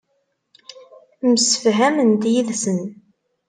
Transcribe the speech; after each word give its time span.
Msefhament 1.31 2.23
yid-sen. 2.33 2.79